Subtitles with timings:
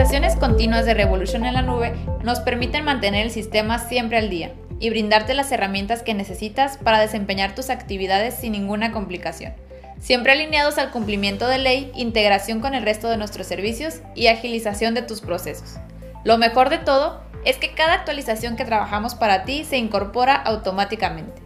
[0.00, 4.54] actualizaciones continuas de Revolution en la nube nos permiten mantener el sistema siempre al día
[4.78, 9.52] y brindarte las herramientas que necesitas para desempeñar tus actividades sin ninguna complicación,
[9.98, 14.94] siempre alineados al cumplimiento de ley, integración con el resto de nuestros servicios y agilización
[14.94, 15.76] de tus procesos.
[16.24, 21.42] Lo mejor de todo es que cada actualización que trabajamos para ti se incorpora automáticamente.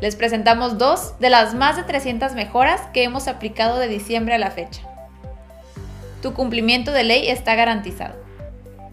[0.00, 4.38] Les presentamos dos de las más de 300 mejoras que hemos aplicado de diciembre a
[4.38, 4.89] la fecha.
[6.22, 8.14] Tu cumplimiento de ley está garantizado.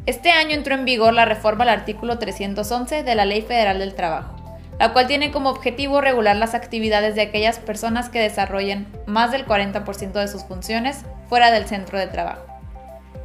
[0.05, 3.93] Este año entró en vigor la reforma al artículo 311 de la Ley Federal del
[3.93, 4.35] Trabajo,
[4.79, 9.45] la cual tiene como objetivo regular las actividades de aquellas personas que desarrollen más del
[9.45, 12.45] 40% de sus funciones fuera del centro de trabajo.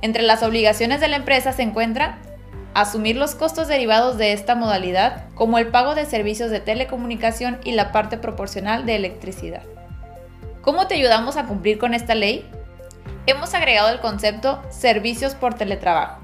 [0.01, 2.19] Entre las obligaciones de la empresa se encuentra
[2.75, 7.73] asumir los costos derivados de esta modalidad, como el pago de servicios de telecomunicación y
[7.73, 9.63] la parte proporcional de electricidad.
[10.63, 12.45] ¿Cómo te ayudamos a cumplir con esta ley?
[13.25, 16.21] Hemos agregado el concepto servicios por teletrabajo,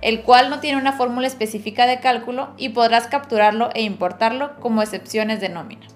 [0.00, 4.80] el cual no tiene una fórmula específica de cálculo y podrás capturarlo e importarlo como
[4.80, 5.86] excepciones de nómina.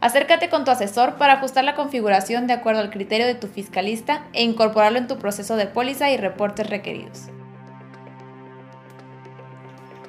[0.00, 4.24] Acércate con tu asesor para ajustar la configuración de acuerdo al criterio de tu fiscalista
[4.32, 7.24] e incorporarlo en tu proceso de póliza y reportes requeridos.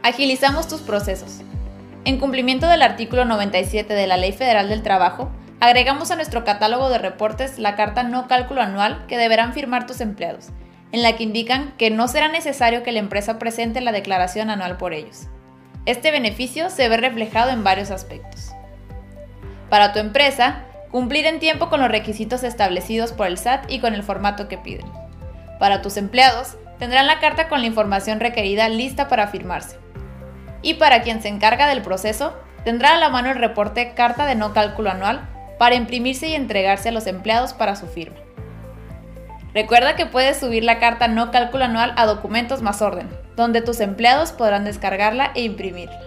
[0.04, 1.42] Agilizamos tus procesos.
[2.06, 5.30] En cumplimiento del artículo 97 de la Ley Federal del Trabajo,
[5.60, 10.02] agregamos a nuestro catálogo de reportes la carta no cálculo anual que deberán firmar tus
[10.02, 10.50] empleados,
[10.92, 14.78] en la que indican que no será necesario que la empresa presente la declaración anual
[14.78, 15.28] por ellos.
[15.86, 18.52] Este beneficio se ve reflejado en varios aspectos.
[19.70, 23.94] Para tu empresa, cumplir en tiempo con los requisitos establecidos por el SAT y con
[23.94, 24.88] el formato que piden.
[25.60, 29.78] Para tus empleados, tendrán la carta con la información requerida lista para firmarse
[30.62, 34.36] y para quien se encarga del proceso, tendrá a la mano el reporte Carta de
[34.36, 35.28] No Cálculo Anual
[35.60, 38.18] para imprimirse y entregarse a los empleados para su firma.
[39.54, 43.82] Recuerda que puedes subir la carta No Cálculo Anual a Documentos más Orden, donde tus
[43.82, 46.00] empleados podrán descargarla e imprimirla.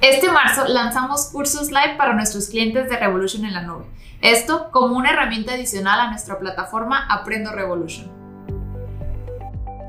[0.00, 3.86] Este marzo lanzamos cursos live para nuestros clientes de Revolution en la nube.
[4.20, 8.23] Esto como una herramienta adicional a nuestra plataforma Aprendo Revolution.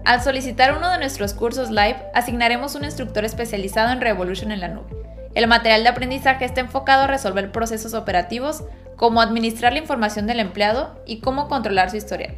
[0.05, 4.67] Al solicitar uno de nuestros cursos live, asignaremos un instructor especializado en Revolution en la
[4.67, 4.95] nube.
[5.33, 8.63] El material de aprendizaje está enfocado a resolver procesos operativos
[8.97, 12.35] como administrar la información del empleado y cómo controlar su historial,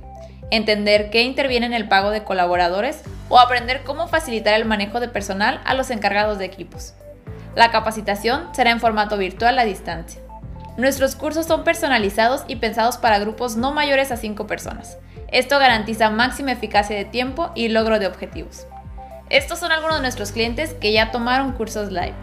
[0.49, 5.09] entender qué interviene en el pago de colaboradores o aprender cómo facilitar el manejo de
[5.09, 6.93] personal a los encargados de equipos.
[7.53, 10.21] La capacitación será en formato virtual a distancia.
[10.77, 14.99] Nuestros cursos son personalizados y pensados para grupos no mayores a 5 personas.
[15.31, 18.67] Esto garantiza máxima eficacia de tiempo y logro de objetivos.
[19.29, 22.13] Estos son algunos de nuestros clientes que ya tomaron cursos live.